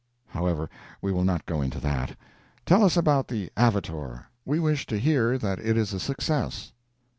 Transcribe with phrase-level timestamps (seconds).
[0.29, 0.67] However,
[0.99, 2.17] we will not go into that.
[2.65, 6.71] Tell us about the "Avitor." We wish to hear that it is a success.